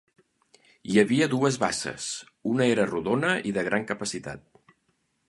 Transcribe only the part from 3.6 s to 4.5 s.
gran capacitat.